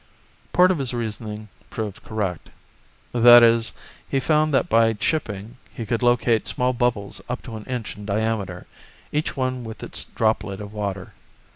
Part 0.51 0.71
of 0.71 0.79
his 0.79 0.95
reasoning 0.95 1.47
proved 1.69 2.03
correct. 2.03 2.49
That 3.11 3.43
is, 3.43 3.71
he 4.09 4.19
found 4.19 4.51
that 4.51 4.67
by 4.67 4.93
chipping, 4.93 5.57
he 5.71 5.85
could 5.85 6.01
locate 6.01 6.47
small 6.47 6.73
bubbles 6.73 7.21
up 7.29 7.43
to 7.43 7.55
an 7.55 7.65
inch 7.65 7.95
in 7.95 8.07
diameter, 8.07 8.65
each 9.11 9.37
one 9.37 9.63
with 9.63 9.83
its 9.83 10.03
droplet 10.05 10.59
of 10.59 10.73
water. 10.73 11.13